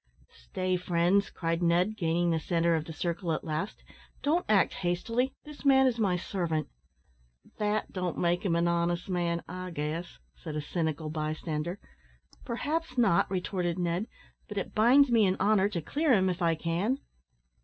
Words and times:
"Stay, 0.45 0.75
friends," 0.77 1.29
cried 1.29 1.61
Ned, 1.61 1.95
gaining 1.95 2.31
the 2.31 2.39
centre 2.39 2.73
of 2.75 2.85
the 2.85 2.91
circle 2.91 3.33
at 3.33 3.43
last; 3.43 3.83
"don't 4.23 4.43
act 4.49 4.73
hastily. 4.73 5.31
This 5.43 5.63
man 5.63 5.85
is 5.85 5.99
my 5.99 6.17
servant." 6.17 6.69
"That 7.59 7.91
don't 7.93 8.17
make 8.17 8.43
him 8.43 8.55
an 8.55 8.67
honest 8.67 9.09
man, 9.09 9.43
I 9.47 9.69
guess," 9.69 10.17
said 10.35 10.55
a 10.55 10.61
cynical 10.61 11.11
bystander. 11.11 11.77
"Perhaps 12.43 12.97
not," 12.97 13.29
retorted 13.29 13.77
Ned; 13.77 14.07
"but 14.47 14.57
it 14.57 14.73
binds 14.73 15.11
me 15.11 15.27
in 15.27 15.35
honour 15.39 15.69
to 15.69 15.83
clear 15.83 16.13
him, 16.13 16.31
if 16.31 16.41
I 16.41 16.55
can." 16.55 16.97